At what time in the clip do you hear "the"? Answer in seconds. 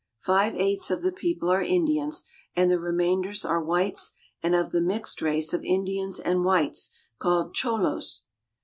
1.03-1.11, 2.71-2.79, 4.71-4.81